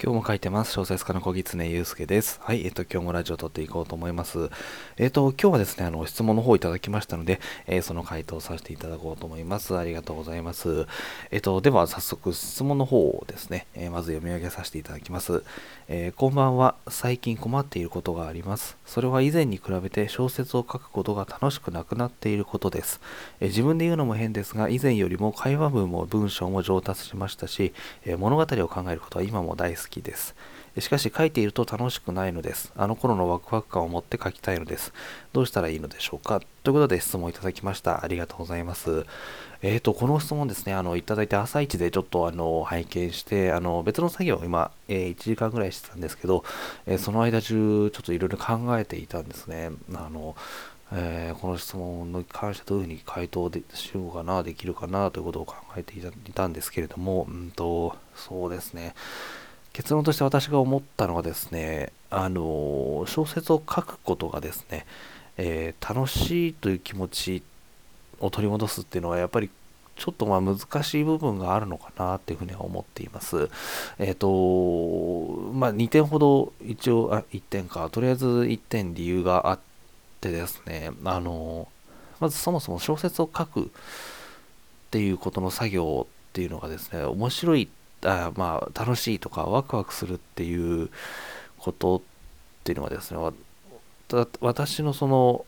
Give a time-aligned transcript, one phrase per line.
[0.00, 0.70] 今日も書いてます。
[0.74, 2.38] 小説家の小狐祐介です。
[2.44, 4.48] はい、えっと、今日もラジオを撮っていこうと思います。
[4.96, 9.76] えっと、今日はですね、あの、質問の方をいただきましたので、えー、その回答させていただこうと思います。
[9.76, 10.86] ありがとうございます。
[11.32, 15.42] えっと、では、早速、質問の方をですね、えー、まず読み上げさせていただきます。
[15.88, 16.76] えー、こんばんは。
[16.86, 18.76] 最近困っていることがあります。
[18.86, 23.00] それは以前に比べて小説を書くことが楽しくなくなっていることです。
[23.40, 27.72] え自分で言うのも変ですが、以前よりも会話文も文章も上達しましたし、
[28.04, 30.34] え物語を考えることは今も大好ききです。
[30.78, 32.72] しかし書いていると楽しくないのです。
[32.76, 34.92] あの頃のワクワク感を持って書きたいのです。
[35.32, 36.40] どうしたらいいのでしょうか？
[36.62, 38.04] ということで質問いただきました。
[38.04, 39.06] ありがとうございます。
[39.60, 46.44] えっ、ー、と、この質問ですね、あの、いただいて朝一でちょっとあの、拝見して、あの、別の作業を今、えー、1時間ぐらいしてたんですけど、
[46.86, 49.70] えー、その間中、ちょっといろいろ考えていたんですね。
[49.94, 50.36] あの、
[50.92, 58.94] えー、この質問に関してどういうふうに回答でしようかな、できるかなということを考えていたんですけれども、うんと、そうですね。
[59.72, 64.86] 結論として私が思ったのはですね、あの小説を書くことがですね、
[65.36, 67.42] えー、楽しいという気持ち
[68.20, 69.50] を取り戻すっていうのはやっぱり
[69.98, 73.50] ちょっとまあ難しい部分があるのかなっていうふうには思っています。
[73.98, 79.58] えっ、ー、と、まあ2点ほど一応、あ、1点か、とりあえず1点理由があっ
[80.20, 81.66] てですね、あの、
[82.20, 83.64] まずそもそも小説を書くっ
[84.90, 87.68] ていうことの作業っていうのがですね、面白い
[88.04, 90.90] あまあ楽しいとかワクワクするっていう
[91.58, 92.00] ことっ
[92.64, 93.20] ていうのはですね
[94.40, 95.44] 私のその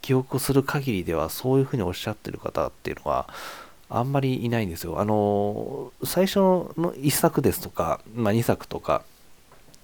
[0.00, 3.28] 記憶する限りではそういうふうにおっしゃってる方っていうのは
[3.88, 5.00] あんまりいないんですよ。
[5.00, 9.04] あの最初の1作ですとか、まあ、2作とか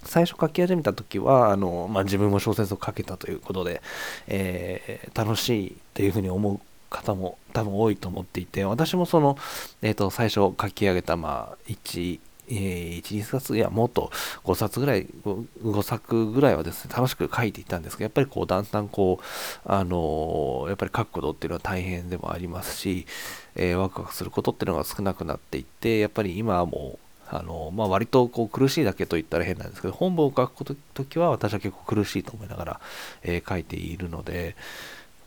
[0.05, 3.83] 最初書き始めた時はあの、まあ、自分も小説を書けたということで、
[4.29, 9.37] えー、楽しいっていうふうに思う方も多分多いと思っていて、私もその、
[9.83, 14.11] えっ、ー、と、最初書き上げた、まあ、1、えー、1、2冊、いや、もっと
[14.45, 19.25] 5冊ぐらい5、5作ぐらいはですね、楽しく書いていたんですけど、やっぱりこう、だんだんこう、
[19.71, 23.07] あのー、やっぱり書くことっていうのは大変でもありますし、
[23.55, 26.99] えー、ワクワクすることっていうのが少なくなっていって、やっぱり今はもう、
[27.31, 30.65] あのまあ、割とこう苦しいだけと言ったら変なんですけど、本文を書く
[30.95, 32.81] ときは私は結構苦しいと思いながら、
[33.23, 34.57] えー、書いているので、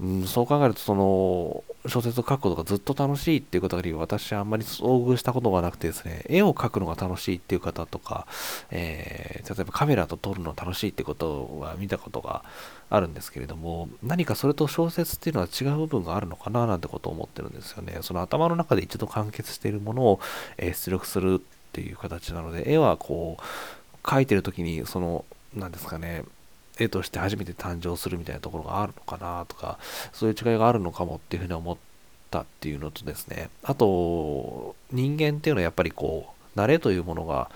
[0.01, 8.25] うん、そう考えると、その、小説を書くことがずっと楽しいっていう方が私はあんまり遭遇したことがなくてですね、絵を描くのが楽しいっていう方とか、
[8.71, 12.43] えー、例えばカメラと撮るの楽しいってことは見たことが
[12.89, 17.99] あるんですけれども、何かそれと小説っていうのは違う部分があるのかななんてことを思ってるんですよね。
[18.01, 20.19] その頭の中で一度完結しているものを、
[20.57, 23.41] え、出力するっていう形なので、絵はこう、
[24.03, 26.23] 描いてる時に、その、なんですかね、
[26.81, 29.77] 絵として初めて誕生するみたいなところがあるのかなとか、
[30.13, 31.77] そういう違いがあるのかもっていうふうに思っ
[32.29, 37.49] たっていうのとですね、あと、人間っていうのはやっぱりこう、慣れというものが、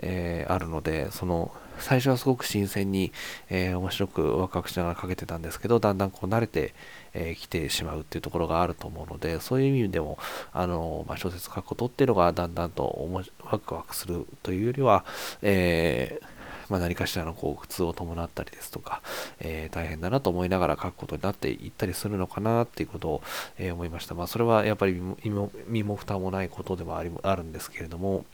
[0.00, 3.12] えー、あるので、その、最初はすごく新鮮に、
[3.48, 6.74] えー、面白くワクワクしながらかけてたんですけど、だんだんこう慣れて
[7.12, 10.18] き、えー、てしまうっていうところがあると思うので、そういう意味でも、
[10.52, 15.04] あの、まあ、小説書くことっていうのがだんだんとワクワクするというよりは、
[15.42, 16.39] えー
[16.70, 19.02] まあ、何かしらのこう苦痛を伴ったりですとか、
[19.40, 23.22] えー、大変だなと思いながら書くことになっていったりするのかなっていうことを、
[23.58, 24.14] えー、思いました。
[24.14, 24.94] まあ、それはやっぱり
[25.24, 28.24] 身も身も蓋もないことではありあるんですけれども、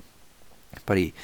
[0.73, 1.15] やっぱり、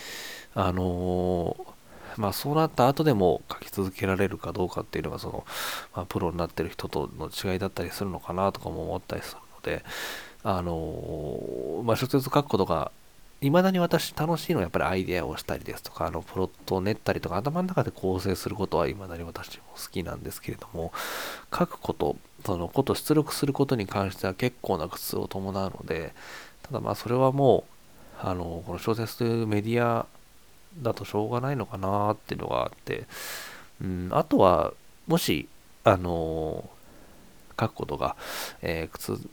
[0.54, 1.72] あのー
[2.16, 5.46] まあそうなった後でも書き続けられるかどうかっていうのがその、
[5.94, 9.84] まあ、プロになってる人との違いだったりするのかなとかも思ったりするので、
[10.44, 12.90] あのまあ、小説書くことが
[13.42, 20.92] いまだに私楽しいのはやっぱりアイデアをしたりですとか、あのプロットを練ったりとか、頭の中で構成することはいまだに私も好きなんですけれども、
[21.52, 22.16] 書くこと、
[22.46, 26.14] そのこと出力することに関しては結構な苦痛を伴うので、
[26.62, 27.64] ただまあそれはも
[28.22, 30.06] う、あの、この小説というメディア
[30.80, 33.06] だとしょうがないのかなっていうのがあって、
[33.80, 34.72] うん、あとは、
[35.08, 35.48] もし、
[35.82, 36.70] あの、
[37.58, 38.14] 書くことが、
[38.62, 39.28] えー、苦痛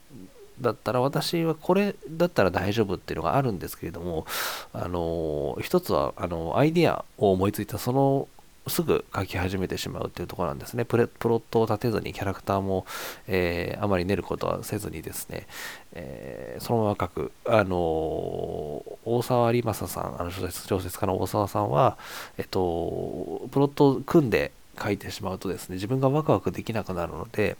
[0.61, 4.25] だったら私はこれだったら大丈夫っていうのがあるんですけれども、
[4.73, 8.27] あの、一つは、あの、アイデアを思いついたその
[8.69, 10.85] すぐ書き始めてしまうっていうところなんですね。
[10.85, 12.85] プロットを立てずにキャラクターも、
[13.27, 15.47] えー、あまり練ることはせずにですね、
[15.93, 17.31] えー、そのまま書く。
[17.45, 17.77] あの
[19.05, 21.97] 大沢有正さん、あの小説小説家の大沢さんは、
[22.37, 24.51] えっと、プロットを組んで
[24.81, 27.57] 書いてしまうとですね、自分がワクワクできなくなるので、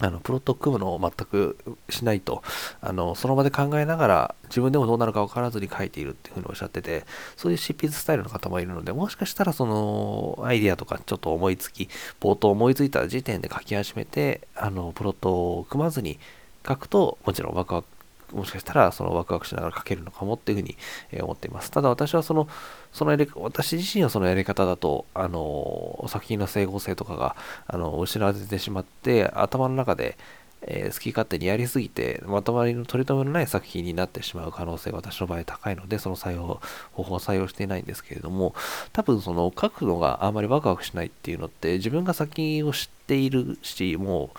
[0.00, 1.58] あのプロット組むのを全く
[1.88, 2.42] しないと
[2.80, 7.04] あのその場で考えながら自分でもどうなるか分からずに書いているっていうふうにおっしゃってて
[7.36, 11.88] そういう執筆スタイルの方もいるのでもしかしたらそのアイディアとかちょっと思いつき
[12.20, 16.18] 冒頭思いついた時点で書き始めてあのプロットを組まずに
[16.66, 17.88] 書くともちろんワクワク
[18.32, 20.76] もしかしたらそのワクワクしながら書けるのかもっていうふうに
[21.22, 21.70] 思っています。
[21.70, 22.48] ただ私はその、
[22.92, 27.36] そのやり、私自身はそのやり方だと、あの、作品の整合性とかが、
[27.66, 30.16] あの、失われてしまって、頭の中で、
[30.62, 36.60] えー、好き勝手にやりすぎて、まとまりの取り留めのない作品になってしまう可能性が私の場合高いので、その採用、
[36.92, 38.54] 方法を採用していないんですけれども、
[38.92, 44.30] 多分その書くのがあんまりワクワクしないっていうのって、自分が先を知っているし、も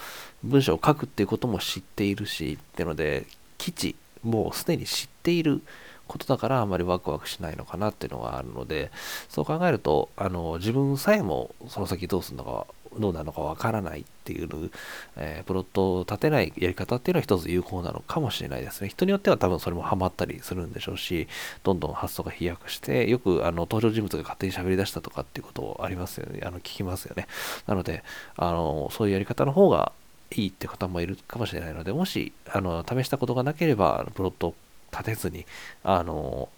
[0.44, 3.26] う文章を書くっていうことも知っているし、っていうので、
[3.60, 5.62] 基地、もうすでに知っている
[6.08, 8.90] ことだからあまりワクワクしないのかなっていうのがあるので、
[9.30, 12.66] そう考えると、あの、自分さえもその先どうするのか
[12.98, 14.72] どうなのかわからないっていう、
[15.16, 18.90] えー、プロットを立てないやり方っていうのは一つ有効なのかもしれないですね。
[18.90, 21.28] 人によっては多分それもハマったりするんでしょうし、
[21.64, 26.42] どんどん発想が飛躍して、よくあの登場人物が勝手に喋り出したとかっていうことをありますよね。
[26.44, 27.28] あの聞きますよね。
[27.68, 28.04] なので、
[28.36, 29.92] あのそういうやり方の方が
[30.36, 34.56] いいって方もいるかもしれないので、もしあの試したことがなければ、プロットを
[34.92, 35.46] 立てずに、
[35.84, 36.50] あの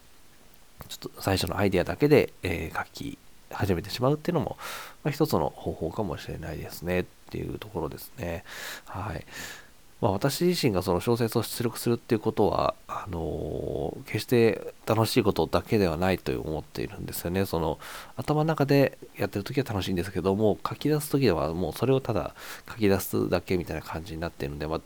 [0.87, 3.17] ちょっと最初のアイデアだけで、えー、書き
[3.51, 4.57] 始めてしまうっていうのも、
[5.03, 8.43] まあ、一つの方法かもしれないですねっていうところですね。
[8.85, 9.25] はい。
[10.01, 17.45] まあ、私自身がその小説を出力するっていうことは、あのー、決して楽しいことだけではないと思っているんですよね。
[17.45, 17.77] その
[18.17, 22.33] 頭の中でやってる時は楽しいんですけども、書き出す時ではもうそれをただ
[22.67, 24.81] 書き出すだけみたいな感じになっているので、ま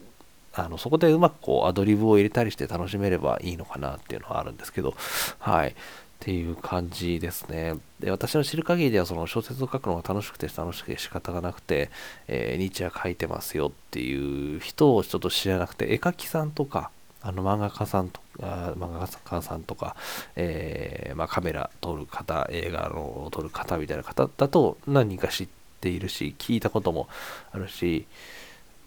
[0.53, 4.95] あ、あのそこでうまくこうアドリブを入れたりして楽しめればいいのかなっていうのはあるんですけど、
[5.39, 5.75] はい。
[6.15, 7.75] っていう感じですね。
[7.99, 11.89] で私の知る限りではその小説を書くのが楽しくて楽しくて仕方がなくて、
[12.27, 16.89] えー、日夜書いてますよっていう人をちょっと知らなくて、絵描きさんとか、
[17.21, 19.95] あの漫画家さんとか、漫画家さんとか、
[20.35, 25.47] えー、まあ、カメラ撮る方、映画の撮る方みたいな方だと何人か知っ
[25.81, 27.07] ているし、聞いたことも
[27.51, 28.05] あるし、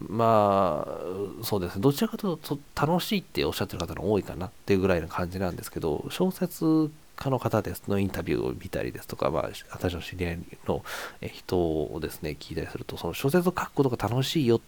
[0.00, 1.82] まあ、そうですね。
[1.82, 10.84] どちらかというと楽しいっておっしゃってる方の多いかなっていうぐらいの感じなんですけど、小説家の方ですのインタビューを見たりですとか、まあ、私の知り合いの
[11.20, 14.60] 人をですね、聞いたりすると、その小説を書くことが楽しいよっ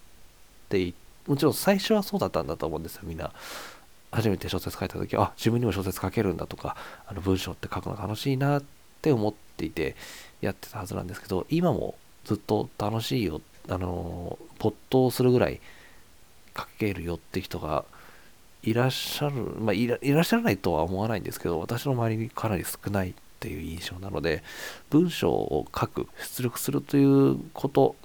[0.69, 0.93] て
[1.27, 3.31] もちろん最初はそうだったんだと思うんですよ、みんな。
[4.11, 6.75] 初めて小説書いた時あ、自分にも小説書けるんだとか、
[7.07, 8.63] あの文章って書くの楽しいなっ
[9.01, 9.95] て思っていて
[10.41, 11.95] やってたはずなんですけど、今も
[12.25, 13.39] ずっと楽しいよ、
[13.69, 15.61] あの、没頭するぐらい
[16.57, 17.85] 書けるよって人が
[18.63, 24.43] いらっしゃる、まあいら、っしゃらないとは思わないんですけど、私の周りにかなり少ないっていう印象なので、
[24.89, 27.95] 文章を書く、出力するということ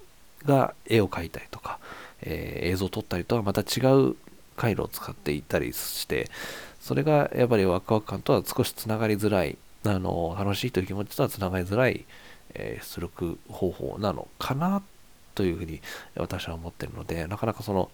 [0.44, 1.78] が絵を描いたりとか、
[2.22, 4.16] えー、映像を撮ったりとはまた違う
[4.56, 6.30] 回路を使っていたりして、
[6.80, 12.04] それがやっぱりワクワク感とは少しつながりづらい、あの、楽しいという気持ちとはつながりづらい、
[12.54, 14.82] えー、出力方法なのかな
[15.34, 15.80] というふうに
[16.16, 17.90] 私は思ってるので、なかなかその、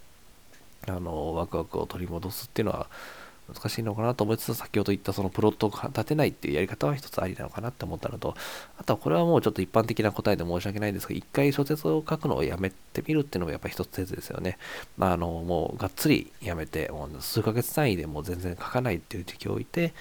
[0.88, 2.88] あのワクワクを取り戻すっていうのは
[3.52, 8.34] 難しいのかなと思いつつ、先ほど言ったそのプロットを立てないっていうやり方は一つありなのかなって思ったのと、
[8.78, 14.58] あとはこれはもうちょっと一般的な答えで申し訳ないんですが、一回小説を書くのをやめてみるっていうのもやっぱ一つ説ですよね。
[14.96, 19.92] まあ、あの、もうがっつりやめて、もう数ヶ月単位でもう全然書かないっていう時期を置いて、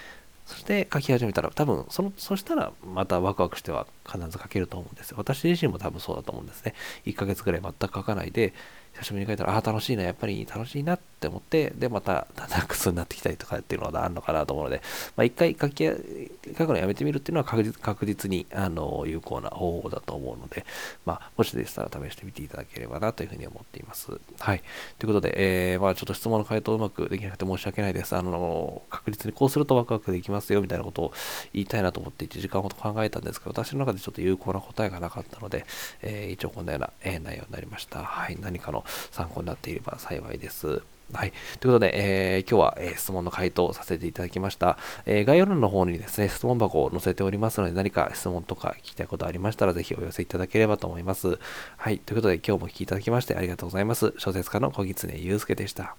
[0.46, 5.18] そして書き始めたら、多分その、そしたらまたワクワクしては必ず書けると思うんですよ。
[5.18, 6.74] 私自身も多分そうだと思うんですね。
[7.06, 8.54] 1ヶ月ぐらい全く書かないで、
[8.94, 14.82] 久しぶりに書いたら、ああ、楽しいな、やっぱり楽しいなって思って、で、また、だんだん苦痛になってきたりとかっていうのがあるのかなと思うので、
[15.16, 20.66] まあ、一回書き、書くのやめてみるっていうのは確実確実に、あの、有効な方法だと思うので、
[21.06, 24.12] まあ、もしでしたら試してみていただければなというふうに思っています。
[24.40, 24.64] はい。
[25.00, 28.16] ということで、えー、まあ、ちょっと質問の回答うまくできなくて申し訳ないです。
[28.16, 31.14] あの、確実にこうするとワクワクできますよ、みたいなことを
[31.54, 35.66] 言いたいなと思って1時間ほど考えたんですけど、私の中でちょっと有効な答えがなかったので、
[36.02, 38.04] えー、一応こんなような、え、内容になりました。
[38.04, 38.38] はい。
[38.42, 38.81] 何かの
[39.12, 40.82] 参考になっていれば幸いです。
[41.14, 41.34] はい。
[41.60, 44.78] ということで、えー、今日は、えー、質問の回答をさせていただきました。
[45.06, 51.38] えー、概要欄の方にですね、質問箱を載せておりますので、何か質問とか聞きたいことありましたら、ぜひお寄せいただければと思います。
[51.78, 52.00] はい。
[52.00, 54.14] ということで、今日もお聴きいただきましてありがとうございます。
[54.18, 55.96] 小説家の小狐祐介でした。